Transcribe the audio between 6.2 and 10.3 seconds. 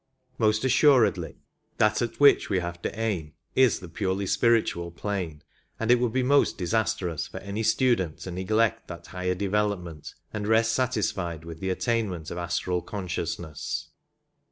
most dis astrous for any student to neglect that higher development